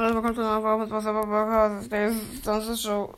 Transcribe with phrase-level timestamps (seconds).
[0.00, 3.12] Also bekommst du einfach mit was aber der Stunt Show.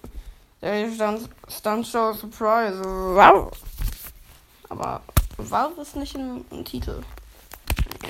[0.60, 2.82] Der Stunt, Show Surprise.
[2.82, 3.52] Wow.
[4.68, 5.00] Aber
[5.36, 7.00] Valve ist nicht im, im Titel.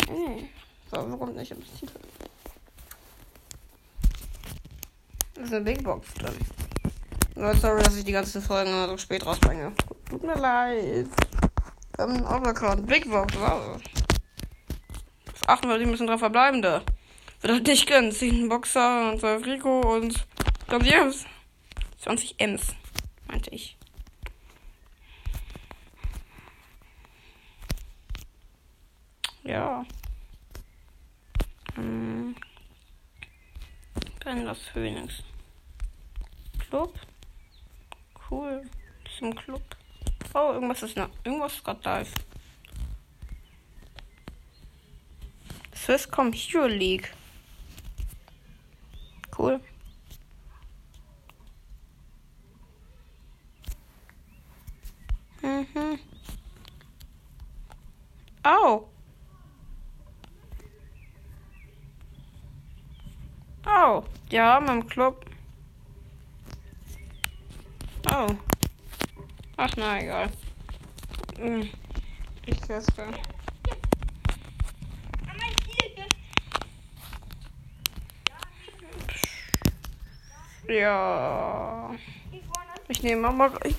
[0.09, 0.49] Nee.
[0.89, 1.99] Valve kommt nicht im Titel.
[5.35, 6.35] Das ist eine Big Box drin.
[7.35, 9.73] Leute, sorry, dass ich die ganzen Folgen immer so spät rausbringe.
[10.09, 11.09] Tut mir leid.
[11.97, 12.87] Wir haben einen Overcloud.
[12.87, 13.79] Big Box, wow.
[15.47, 16.83] 8 müssen drauf verbleibende.
[17.43, 18.13] Wird halt nicht gönnen.
[18.13, 20.27] 10 Boxer und 12 Rico und
[20.69, 21.27] 20 Ems.
[21.99, 22.75] 20 Ems,
[23.27, 23.77] meinte ich.
[29.43, 29.85] Ja.
[31.75, 32.37] Hm.
[34.21, 35.25] Dann das Phoenix.
[36.61, 36.95] Club.
[38.31, 38.63] Cool.
[39.19, 39.63] Zum Club.
[40.33, 41.11] Oh, irgendwas ist noch.
[41.25, 42.03] Irgendwas ist gerade da.
[45.75, 47.13] Swisscom Hero League.
[49.37, 49.61] Cool.
[55.43, 55.99] Mhm.
[58.45, 58.89] Oh.
[63.67, 65.25] Oh, ja, im Club.
[68.13, 68.29] Oh.
[69.57, 70.31] Ach, na egal.
[71.39, 71.71] Hm.
[72.47, 73.09] Ich teste.
[80.69, 81.91] Ja.
[82.89, 83.51] Ich nehme mal.
[83.65, 83.77] Ich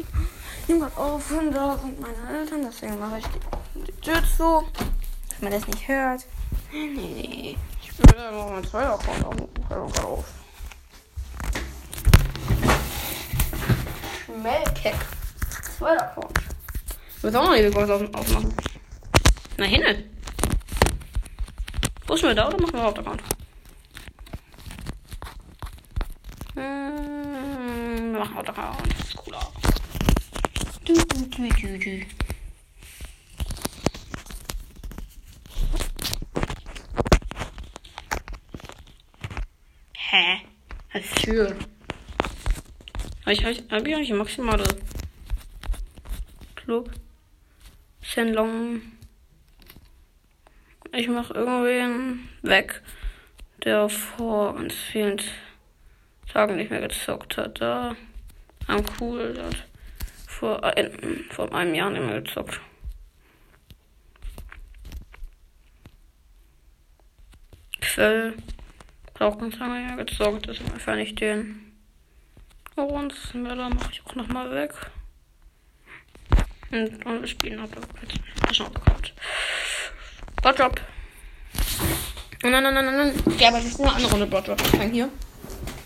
[0.67, 4.63] nehme mal auf und da sind meine Eltern, deswegen mache ich die, Tür zu.
[5.29, 6.25] Dass man das nicht hört.
[6.71, 7.57] Nee, nee.
[7.81, 9.25] Ich will einfach meinen zweiten Account
[9.71, 10.03] auf.
[10.03, 10.25] auf.
[14.25, 14.95] Schmelkeck.
[15.77, 16.39] Zweiter Account.
[17.17, 18.53] Ich muss auch noch die Box aufmachen.
[19.57, 19.83] Na, hin.
[22.05, 23.21] Pushen wir da oder machen wir Hauptaccount?
[28.23, 28.99] Hm, wir machen Hauptaccount.
[28.99, 29.51] Das ist cooler.
[30.85, 32.05] Du, du, du, du, du.
[39.97, 40.41] Hä?
[40.93, 41.55] Was für?
[43.21, 44.63] Habe ich, hab ich, hab ich eigentlich maximale
[46.55, 46.91] Club?
[48.01, 48.81] Shenlong.
[50.93, 52.81] Ich mache irgendwen weg,
[53.63, 55.19] der vor ganz vielen
[56.31, 57.59] Tagen nicht mehr gezockt hat.
[57.59, 57.95] Da
[58.67, 59.65] am cool hat
[60.27, 60.89] vor, äh,
[61.29, 62.59] vor einem Jahr nicht mehr gezockt.
[67.81, 68.33] Quell.
[69.19, 71.71] Auch ganz lange her gezockt, deswegen einfach nicht den.
[72.75, 74.73] Und Mörder mache ich auch nochmal weg.
[76.71, 79.13] Und, wir spielen aber jetzt schon gekauft.
[80.41, 80.81] Botjob.
[82.41, 83.37] Nein, nein, nein, nein, nein.
[83.37, 84.59] Ja, aber das ist nur eine Runde Botjob.
[84.59, 85.09] Ich fange hier.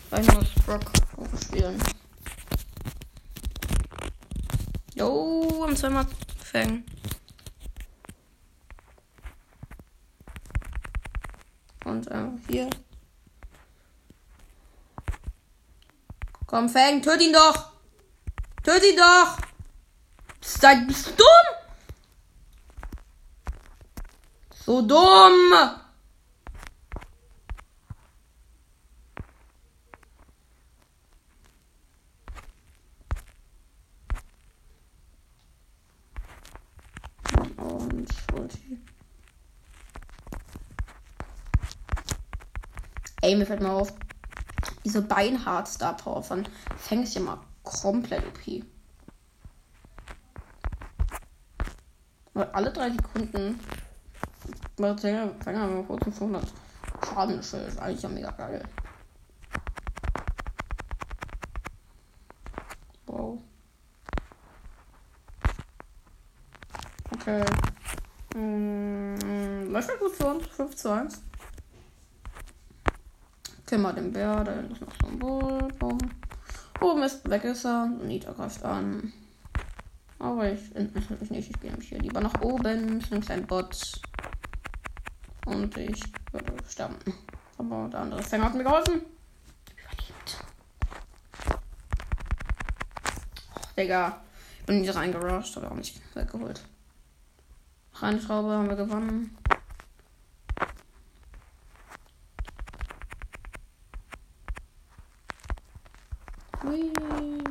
[0.10, 0.92] Weil ich muss Brock
[1.44, 1.78] spielen.
[4.98, 6.08] Jo, am zweimal
[6.44, 6.84] Fang.
[11.86, 12.70] Und äh, hier.
[16.48, 17.74] Komm, Fang, töt ihn doch!
[18.64, 19.38] Töt ihn doch!
[20.42, 21.48] Seid bist du dumm?
[24.66, 25.78] So dumm!
[37.58, 38.80] Und Ulti.
[43.28, 43.92] Ey, mir fällt mal auf.
[44.86, 48.64] Diese Beinhard Star Power von Fang ist ja mal komplett OP.
[52.34, 53.60] Weil alle drei Sekunden
[54.78, 56.54] Fänger haben wir kurz 500
[57.06, 57.40] Schaden.
[57.40, 58.64] Ist eigentlich ja mega geil.
[63.08, 63.42] Wow.
[67.14, 67.44] Okay.
[68.34, 70.48] Hm, läuft ja gut für uns.
[70.48, 71.27] 5 zu 1.
[73.76, 75.68] Mal den Bär, da ist noch so ein Bull.
[75.78, 75.98] Boom.
[76.80, 77.86] Oben ist, weg ist er.
[77.86, 79.12] Nita greift an.
[80.20, 81.50] Aber ich interessiert mich nicht.
[81.52, 83.00] Ich gehe nämlich hier lieber nach oben.
[83.00, 84.02] Es ist ein Bot.
[85.46, 86.96] Und ich würde sterben.
[87.58, 89.02] Aber der andere Fänger hat mir geholfen.
[89.72, 90.44] Überlebt.
[93.54, 94.22] Oh, Digga.
[94.60, 96.62] Ich bin nicht reingerusht, aber auch nicht weggeholt.
[97.96, 99.38] Reinschraube haben wir gewonnen.
[106.64, 106.92] Hui,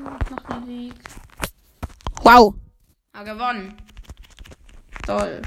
[0.02, 0.94] noch ein Sieg.
[2.22, 2.54] Wow.
[3.12, 3.74] Ah, gewonnen.
[5.04, 5.42] Toll.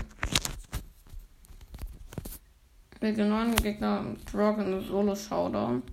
[3.02, 5.84] Wege 9 Gegner Drog in Solo Showdown.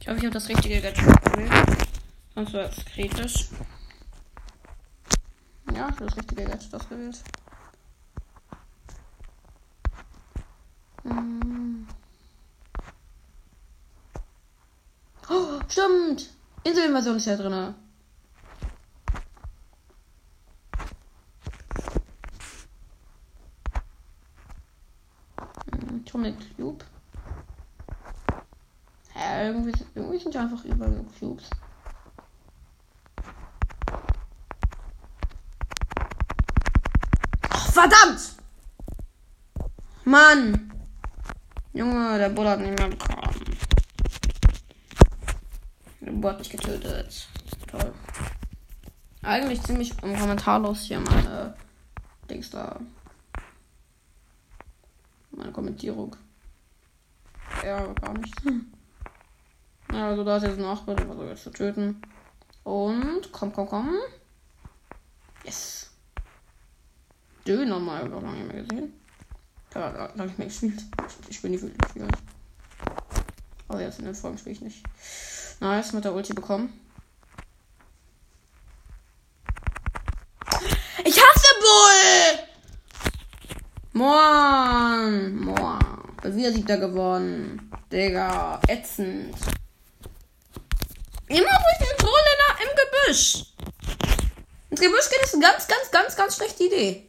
[0.00, 1.88] Ich hoffe, ich habe das richtige Gadget gewählt.
[2.34, 3.48] Sonst wäre es kritisch.
[5.72, 7.22] Ja, ich habe das richtige Gadget ausgewählt.
[11.04, 11.86] Hm.
[15.28, 16.30] Oh, stimmt!
[16.64, 17.74] Inselinvasion ist ja drin.
[26.12, 26.84] Atomic Cube.
[29.14, 31.50] Ja, irgendwie, irgendwie sind ja einfach überall Cubes.
[37.48, 38.36] Ach, verdammt!
[40.04, 40.72] Mann!
[41.72, 43.11] Junge, der Bull hat nicht mehr bekommen.
[46.22, 47.28] Bull hat mich getötet.
[47.66, 47.92] Toll.
[49.22, 51.54] Eigentlich ziemlich kommentarlos hier meine
[52.28, 52.80] Dings da
[55.42, 56.16] meine Kommentierung.
[57.64, 58.34] Ja, gar nicht.
[59.92, 62.00] Ja, also da ist jetzt ein Nachbar, den versuche jetzt zu töten.
[62.64, 63.94] Und komm, komm, komm.
[65.44, 65.90] Yes.
[67.46, 68.92] Döner mal, noch lange nicht mehr gesehen.
[69.74, 70.82] Ja, da habe ich mehr gespielt.
[71.28, 72.08] Ich spiele nicht wirklich viel.
[73.68, 74.84] Aber jetzt in den Folgen spiele ich nicht.
[75.62, 76.72] Nice, mit der Ulti bekommen.
[81.04, 82.38] Ich hasse Bull!
[83.92, 85.36] Moin!
[85.36, 85.78] Moin!
[86.24, 87.70] Wieder siebter geworden.
[87.92, 89.36] Digga, ätzend.
[91.28, 92.10] Immer ich den Troll
[92.58, 92.70] im
[93.06, 93.44] Gebüsch.
[94.70, 97.08] Ins Gebüsch geht ist eine ganz, ganz, ganz, ganz schlechte Idee.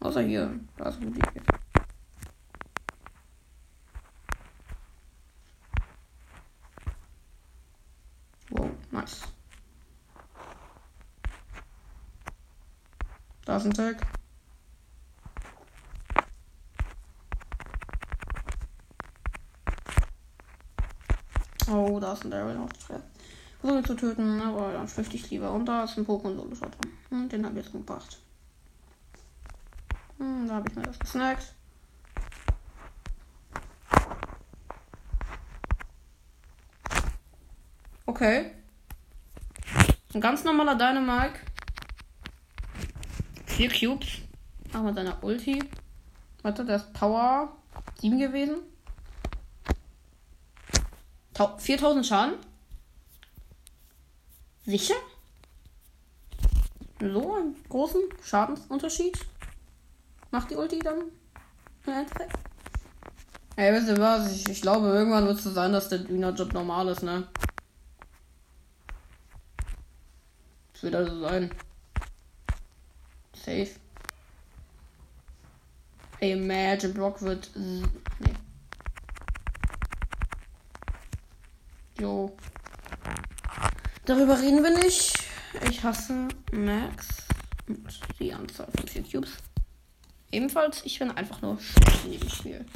[0.00, 0.58] Außer hier.
[0.78, 1.22] Da ist Musik.
[8.50, 9.22] Wow, nice.
[13.58, 14.06] Da ist ein Tag.
[21.68, 23.02] Oh, da ist ein Daryl noch schwer.
[23.60, 25.50] Versuche zu töten, aber dann flüchte ich lieber.
[25.50, 26.70] Und da ist ein Pokémon Solo Shot.
[27.10, 28.18] Und den habe ich jetzt gebracht.
[30.18, 31.52] Hm, da habe ich mir das gesnackt.
[38.06, 38.52] Okay.
[40.14, 41.40] Ein ganz normaler Dynamike.
[43.58, 44.06] Vier Cubes.
[44.72, 45.60] Machen wir seine Ulti.
[46.42, 47.56] Warte, der ist Power
[48.00, 48.58] 7 gewesen.
[51.34, 52.34] 4000 Schaden.
[54.64, 54.94] Sicher?
[57.00, 59.26] So einen großen Schadensunterschied
[60.30, 61.00] macht die Ulti dann
[61.84, 62.38] im Endeffekt.
[63.56, 64.36] Ey, wisst ihr was?
[64.36, 67.26] Ich, ich glaube, irgendwann wird es so sein, dass der Düner-Job normal ist, ne?
[70.74, 71.50] Das wird also sein.
[73.48, 73.70] Safe.
[76.20, 77.50] Ey, Magic Block wird.
[77.54, 78.34] Nee.
[81.98, 82.36] Jo.
[84.04, 85.18] Darüber reden wir nicht.
[85.70, 87.08] Ich hasse Max
[87.68, 89.38] und die Anzahl von 4 Cubes.
[90.30, 92.66] Ebenfalls, ich bin einfach nur schlecht in diesem Spiel.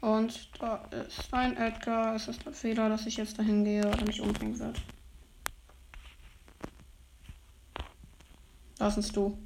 [0.00, 2.14] Und da ist ein Edgar.
[2.14, 4.80] Es ist ein Fehler, dass ich jetzt dahin gehe oder mich umbringen wird.
[8.90, 9.38] Sind du.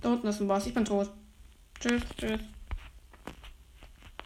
[0.00, 0.66] Da unten ist ein Boss.
[0.66, 1.10] Ich bin tot.
[1.80, 2.40] Tschüss, tschüss.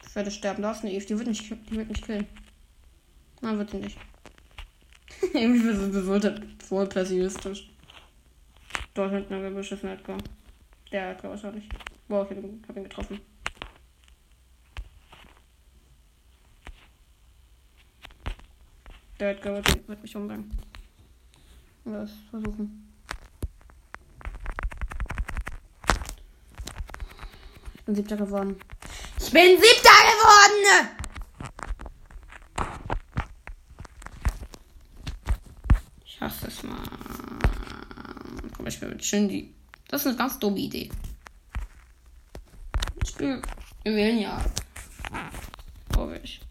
[0.05, 0.61] Ich werde sterben.
[0.61, 1.05] Da ist eine Eve.
[1.05, 2.27] Die wird nicht, die wird nicht killen.
[3.41, 3.97] Nein, wird sie nicht.
[5.33, 6.31] Irgendwie sind wir so
[6.65, 7.69] voll pessimistisch.
[8.93, 10.17] Dort hinten Gebüsch ist ein Edgar.
[10.91, 11.67] Der Edgar wahrscheinlich.
[12.07, 13.19] Wow, ich hab ihn, hab ihn getroffen.
[19.23, 20.51] Der Edgar wird, mich umbringen.
[21.85, 22.93] Das versuchen.
[27.73, 28.57] Ich bin siebter geworden.
[29.17, 30.89] Ich bin siebter geworden!
[36.03, 36.83] Ich hasse es mal.
[38.57, 39.55] Komm, ich will schön die.
[39.87, 40.89] Das ist eine ganz dumme Idee.
[43.01, 43.41] Ich spiele.
[43.85, 44.43] Ja.
[45.91, 46.41] Glaube ich.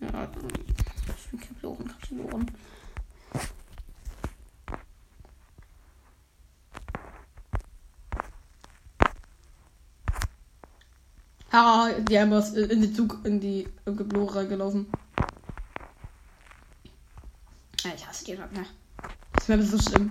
[0.00, 0.30] Ja.
[0.78, 0.83] Ich
[1.74, 2.50] Kaploren, Kaploren.
[11.52, 14.86] Ha, die haben was in die Zug, in die Geblore reingelaufen.
[17.84, 18.66] Ja, ich hasse die Ragnar.
[19.34, 20.10] Das wäre so schlimm.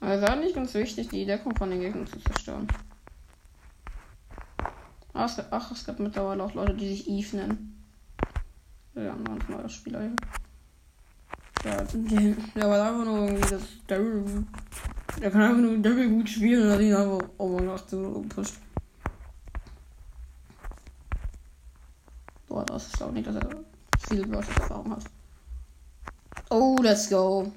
[0.00, 2.66] Aber es war nicht ganz wichtig, die Deckung von den Gegnern zu zerstören.
[5.16, 7.82] Ach es, gibt, ach, es gibt mittlerweile auch Leute, die sich Eve nennen.
[8.94, 10.16] Ja, ein neuer Spieler hier.
[11.64, 11.82] Ja,
[12.54, 14.44] der, war einfach nur irgendwie das Daryl.
[15.18, 18.20] Der kann einfach nur Daryl gut spielen und hat ihn einfach oh mein Gott so
[18.20, 18.56] gepusht.
[22.46, 23.48] Boah, das ist auch nicht, dass er
[24.08, 25.04] viel Brush-Erfahrung hat.
[26.50, 27.50] Oh, let's go.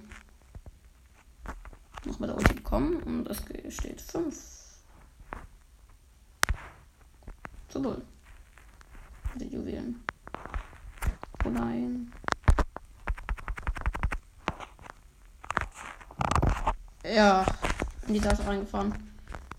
[2.05, 3.43] Noch mit der Ulti bekommen und es
[3.75, 4.58] steht 5.
[7.69, 8.01] Zu null.
[9.35, 10.03] Die Juwelen.
[11.45, 12.11] Oh nein.
[17.03, 17.45] Ja,
[18.07, 18.93] in die Tasche reingefahren.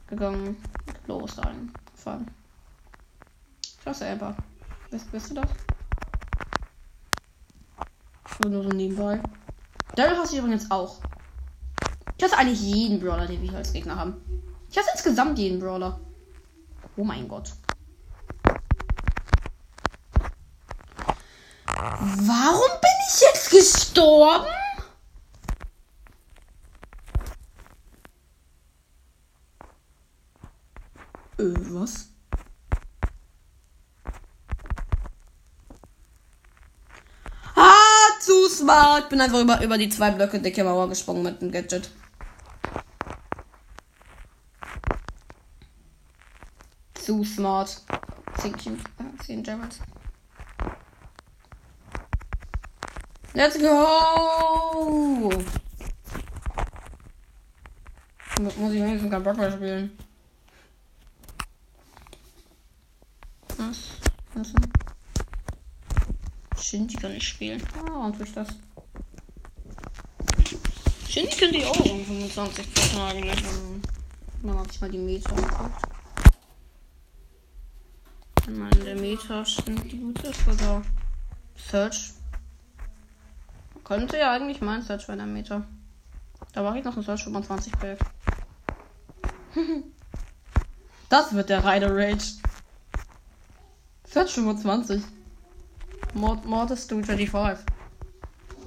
[0.09, 0.57] Gegangen.
[1.07, 2.26] Los reingefahren.
[3.62, 4.37] Ich hasse Amber.
[4.90, 5.50] Weißt, weißt du das?
[8.47, 9.21] Nur so nebenbei.
[9.95, 11.00] Daryl hasse ich übrigens auch.
[12.17, 14.17] Ich hasse eigentlich jeden Brawler, den wir hier als Gegner haben.
[14.71, 16.00] Ich hasse insgesamt jeden Brawler.
[16.97, 17.52] Oh mein Gott.
[21.80, 24.44] Warum bin ich jetzt gestorben?
[31.38, 32.10] Äh, was?
[37.56, 39.08] Ah, zu smart.
[39.08, 41.90] Bin einfach über, über die zwei Blöcke dicke Mauer gesprungen mit dem Gadget.
[46.92, 47.80] Zu smart.
[48.37, 48.54] 10
[49.25, 49.78] 10 Germans.
[53.32, 55.30] Let's go!
[58.40, 59.96] Muss ich wenigstens keinen Bock mehr spielen.
[63.56, 63.78] Was?
[64.34, 64.72] Was denn?
[66.58, 67.62] Shinji kann ich spielen.
[67.76, 68.49] Ah, und durch das.
[71.08, 73.44] Shinji könnte ich auch um 25 Prozent eigentlich.
[74.42, 75.82] Wenn man sich mal die Meter anguckt.
[78.46, 80.82] Wenn man in der Meta stimmt, die gut ist, oder
[81.56, 82.14] Search.
[83.90, 85.66] Könnte ja eigentlich mein Search bei der Meter.
[86.52, 88.04] Da mache ich noch ein Search 25 Projekt.
[91.09, 92.35] das wird der Rider Rage.
[94.06, 95.02] Search 25.
[96.14, 97.66] Mod Mortis 225.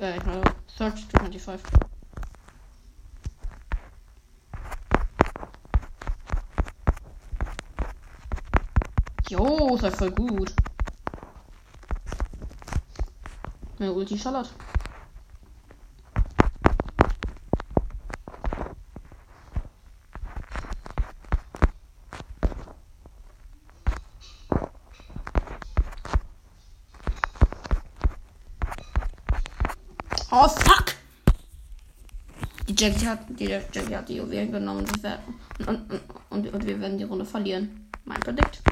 [0.01, 1.71] Äh, ich meine, Search 225.
[9.29, 10.53] Jo, ist halt voll gut.
[13.79, 14.53] Meine Ulti schallert.
[30.35, 30.95] Oh fuck!
[32.67, 36.97] Die Jackie hat die, Jackie hat die Juwelen genommen und, und, und, und, wir werden
[36.97, 37.91] die Runde verlieren.
[38.03, 38.63] Mein Predict.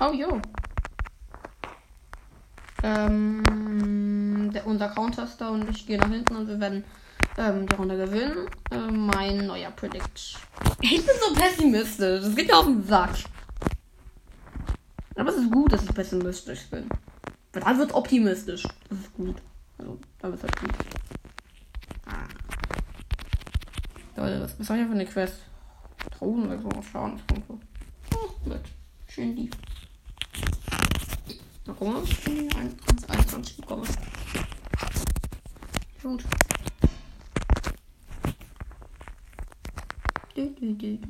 [0.00, 0.40] Oh jo.
[2.84, 6.84] Ähm, der, unser Counterster und ich gehe nach hinten und wir werden
[7.38, 8.48] ähm, die Runde gewinnen.
[8.70, 10.38] Ähm, mein neuer Predict.
[10.80, 12.22] Ich bin so pessimistisch.
[12.22, 13.29] Das geht mir auf den Sack.
[15.40, 16.86] Ist gut, dass ich pessimistisch bin.
[17.52, 18.62] Weil dann wird optimistisch.
[18.62, 19.36] Das ist gut.
[19.78, 20.70] Also, dann wird halt gut.
[22.04, 22.28] Ah.
[24.16, 25.36] Leute, was, soll ich für eine Quest?
[26.12, 27.58] 1000 oder so Schadenspunkte.
[28.14, 28.60] Oh, mit.
[29.08, 29.56] Schön lieb.
[31.64, 33.86] Warum ich 21 bekomme?
[36.02, 36.24] Gut.
[40.34, 41.00] Irgendwie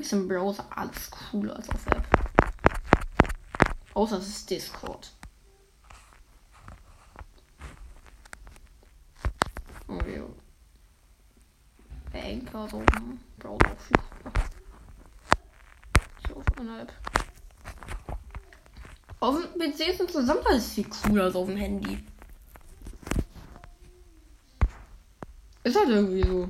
[0.00, 2.17] ist im Browser alles cooler als auf App.
[3.98, 5.12] Außer es ist Discord.
[9.88, 10.22] Oh ja.
[12.12, 12.84] Anchor so.
[13.40, 14.32] Browser auch viel cooler.
[16.28, 16.92] So auf einer App.
[19.18, 22.00] Auf dem PC ist ein zusammen alles viel cooler als auf dem Handy.
[25.64, 26.46] Ist halt irgendwie so.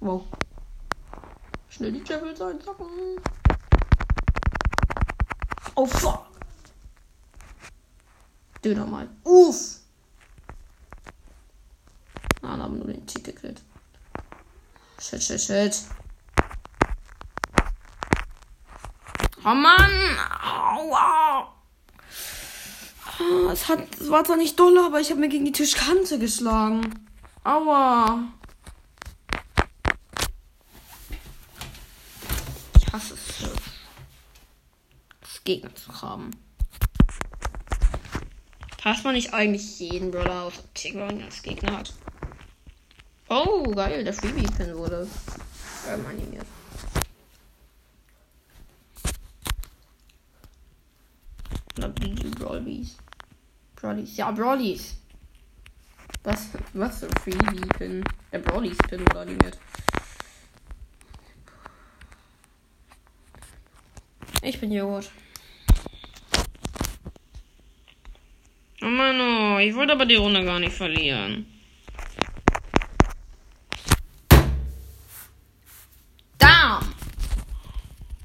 [0.00, 0.24] Wow.
[1.78, 2.86] Schnell die Levels einsacken.
[5.76, 6.26] Oh fuck.
[8.64, 9.08] Döner mal.
[9.22, 9.76] Uff.
[12.42, 13.62] Nein, haben nur den Tick gekillt.
[15.00, 15.84] Shit, shit, shit.
[19.44, 20.18] Oh Mann!
[20.42, 21.54] Aua!
[23.52, 27.06] Es, hat, es war zwar nicht doll, aber ich habe mir gegen die Tischkante geschlagen.
[27.44, 28.32] Aua!
[32.98, 33.50] Ich hasse es.
[35.20, 36.30] Das Gegner zu haben.
[38.82, 41.94] Hast man nicht eigentlich jeden Brawler aus Tigron als Gegner hat?
[43.28, 45.06] Oh, geil, der Freebie-Pin wurde
[45.88, 46.46] ähm, animiert.
[51.76, 52.96] Oder Brawlies.
[53.76, 54.16] Brawlies.
[54.16, 54.96] Ja, Brawlies.
[56.24, 58.02] Was, was für Freebie-Pin?
[58.32, 59.58] Der Brawlies-Pin wurde animiert.
[64.42, 65.10] Ich bin Joghurt.
[68.80, 71.46] Oh Mann, oh, ich wollte aber die Runde gar nicht verlieren.
[76.38, 76.94] Damn!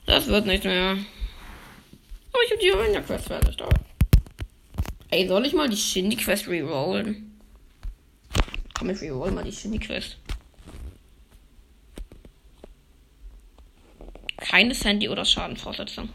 [0.05, 0.91] Das wird nicht mehr.
[0.91, 3.57] Aber ich hab die Ranger-Quest fertig.
[3.57, 3.67] Da.
[5.09, 7.39] Ey, soll ich mal die Shindy-Quest rerollen?
[8.77, 10.17] Komm, ich reroll mal die Shindy-Quest.
[14.53, 16.09] Keine Sandy oder Schadenfortsetzung.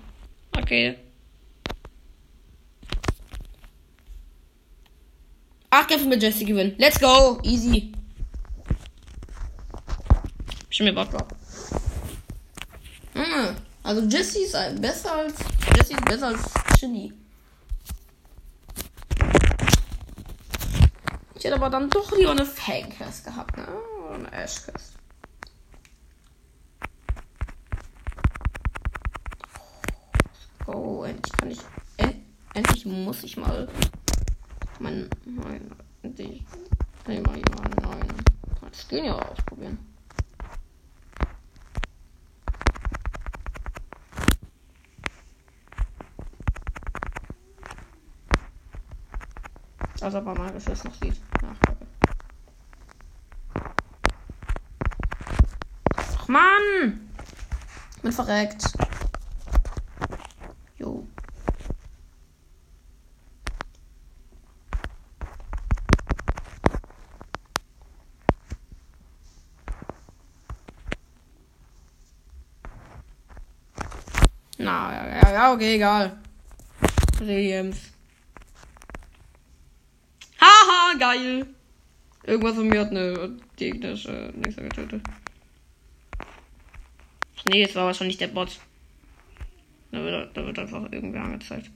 [0.56, 0.96] Okay.
[5.70, 6.76] Acht Kämpfe mit Jesse gewinnen.
[6.78, 7.40] Let's go.
[7.42, 7.90] Easy.
[10.70, 11.26] Schon mir Bock drauf.
[13.14, 15.34] Hm, also Jesse ist besser als.
[15.76, 16.40] Jesse ist besser als
[16.78, 17.12] Shindy.
[21.34, 23.66] Ich hätte aber dann doch lieber eine Fang-Quest gehabt, ne?
[24.06, 24.98] Oder eine Ash-Quest.
[30.68, 31.58] Oh, endlich kann ich.
[31.96, 32.16] End,
[32.54, 33.68] endlich muss ich mal.
[34.78, 35.10] Mein.
[35.24, 35.70] Mein.
[36.02, 36.44] Die.
[37.06, 38.12] Nee, mal jemanden neuen.
[38.70, 39.78] Das gehen ja ausprobieren.
[50.00, 51.20] Als ob man magisches noch sieht.
[51.42, 51.56] Ach.
[55.96, 57.10] Ach, Mann!
[57.96, 58.62] Ich bin verreckt.
[60.78, 61.04] Jo.
[74.68, 76.18] Na, ja, ja, okay, egal.
[77.20, 77.90] Williams.
[80.38, 81.46] Haha, geil.
[82.24, 85.02] Irgendwas von mir hat eine gegnerische Nächster getötet.
[87.46, 88.60] Nee, es war wahrscheinlich der Bot.
[89.90, 91.70] Da wird, da wird einfach irgendwer angezeigt.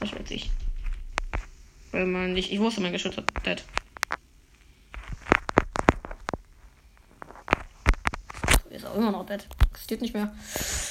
[0.00, 0.50] Das wird ich.
[1.90, 2.50] Weil man nicht.
[2.50, 3.62] Ich wusste, mein Geschütz hat dead.
[8.82, 9.46] Ist auch immer noch dead.
[9.70, 10.34] Existiert nicht mehr.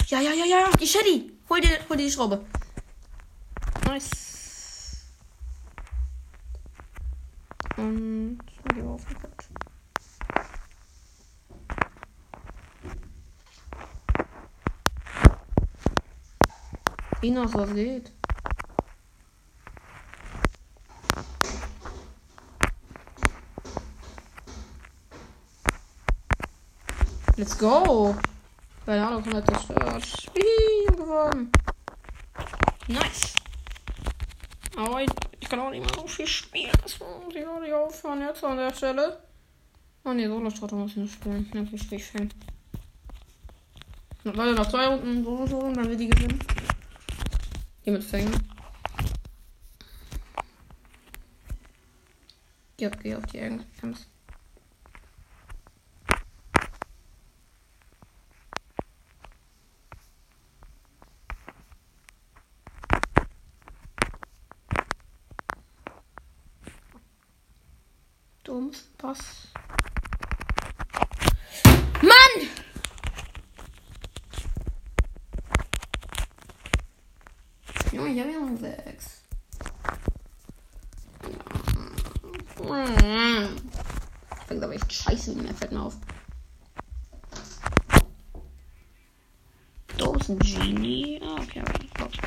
[0.07, 0.69] Ja, ja, ja, ja.
[0.79, 1.33] Die Shady.
[1.49, 2.45] Hol dir, hol dir die Schraube.
[3.85, 5.07] Nice.
[7.75, 8.39] Und.
[8.73, 9.49] Die war aufgepackt.
[17.21, 18.13] Inos, was geht?
[27.41, 28.15] Let's go!
[28.85, 30.05] Keine Ahnung, von der zerstört.
[30.35, 31.51] Hihi, gewonnen.
[32.87, 33.33] Nice.
[34.77, 36.71] Aber ich, ich, kann auch nicht mehr so viel spielen.
[36.83, 39.23] Das muss ich auch nicht aufhören jetzt an der Stelle.
[40.05, 41.49] Oh ne, Solo-Strato muss ich noch spielen.
[41.51, 42.31] Nämlich wie schön.
[44.23, 46.39] Leute, noch zwei Runden Solo-Solo, dann wird die gewinnen.
[47.81, 48.35] Hier mit Fängen.
[52.77, 54.11] Geh auf die Ems.
[78.01, 79.21] Junge, ich habe ja noch sechs.
[84.39, 85.97] Ich bin, glaube ich, scheiße, mehr fällt mir auf.
[90.29, 91.19] Ein Genie.
[91.21, 92.17] Ah, okay, ich glaub's.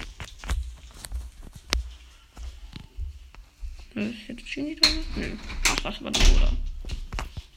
[3.94, 5.04] Ist jetzt Genie drin?
[5.16, 5.36] Nö.
[5.70, 6.52] Ach, das war der Bruder.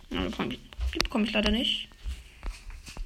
[0.09, 0.59] Ja, bekomme ich,
[0.93, 1.89] die bekomme ich leider nicht.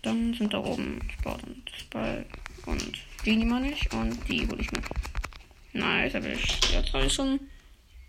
[0.04, 2.28] Dann sind da oben Sport und Spike
[2.68, 3.92] und Genie meine ich.
[3.92, 4.82] Und die hole ich mir.
[5.74, 7.40] Nice, habe ich jetzt habe ich schon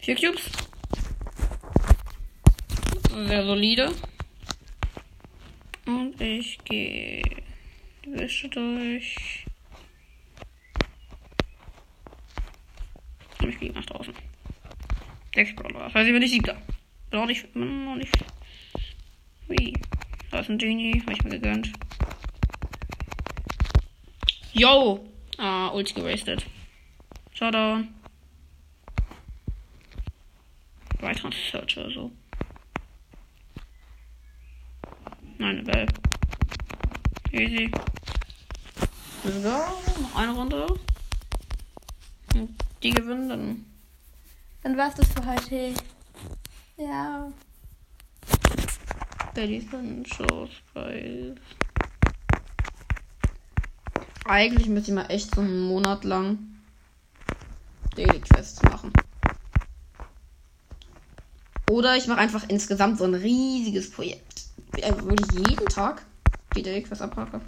[0.01, 0.51] vier Cubes.
[3.27, 3.93] Sehr solide.
[5.87, 7.23] Und ich gehe
[8.05, 9.45] die Wäsche durch.
[13.41, 14.15] Und ich gehe nach draußen.
[15.35, 15.85] Sechs Brawler.
[15.85, 16.61] Das heißt, ich bin nicht siebter.
[17.11, 17.53] Bin auch nicht.
[17.53, 18.13] Bin noch nicht.
[19.49, 19.75] Wie?
[20.31, 21.01] Da ist ein Genie.
[21.03, 21.73] Habe ich mir gegönnt.
[24.53, 25.09] Yo!
[25.39, 26.45] Ah, Ulti gewastet.
[27.43, 27.89] Showdown.
[31.01, 32.13] Weiterer Search oder so.
[35.39, 35.87] Nein, eine Bell.
[37.33, 37.69] Easy.
[39.25, 39.49] Let's go.
[40.03, 40.67] Noch eine Runde.
[42.37, 43.67] Und die gewinnen dann.
[44.63, 45.75] Dann war's das für heute.
[46.77, 47.33] Ja.
[50.07, 51.35] Shows bei.
[54.27, 56.52] Eigentlich müsste ich mal echt so einen Monat lang
[57.97, 58.93] Daily Quests machen.
[61.71, 64.45] Oder ich mache einfach insgesamt so ein riesiges Projekt.
[64.77, 66.03] Äh, Wo ich jeden Tag
[66.55, 67.41] die Daily Quests abhacke.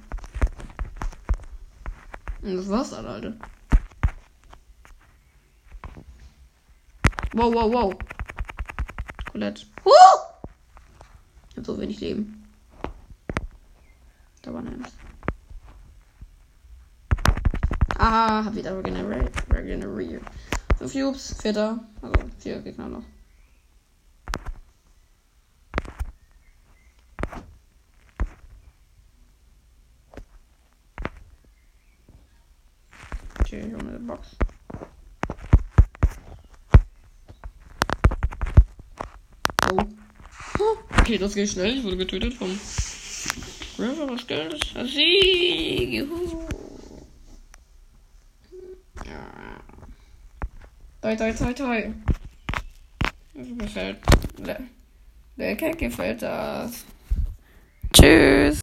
[2.42, 3.34] Und das war's dann, Alter.
[7.32, 7.98] Wow, wow, wow.
[9.32, 9.66] Colette.
[9.84, 9.90] Huh!
[11.50, 12.48] Ich hab so wenig Leben.
[14.42, 14.92] Da war eins.
[17.96, 19.32] Ah, hab wieder regeneriert.
[19.52, 20.22] Regeneriert.
[20.78, 21.78] Fünf Cubes, vierter.
[22.02, 23.04] Also vier Gegner noch.
[33.40, 34.36] Okay, hier ohne Box.
[39.70, 39.84] Oh.
[40.98, 41.78] Okay, das geht schnell.
[41.78, 42.50] Ich wurde getötet vom
[43.78, 44.60] River was Geldes.
[44.92, 45.92] Sieg!
[45.92, 46.53] Juhu!
[51.16, 51.94] Toi, toi, toi, toi.
[53.34, 53.98] Mir gefällt.
[54.38, 54.58] Der,
[55.36, 56.84] der Keck gefällt das.
[57.92, 58.33] Tschüss!